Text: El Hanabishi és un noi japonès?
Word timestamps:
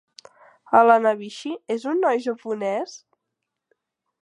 El 0.79 0.93
Hanabishi 0.93 1.51
és 1.75 1.85
un 1.93 2.01
noi 2.07 2.23
japonès? 2.25 2.99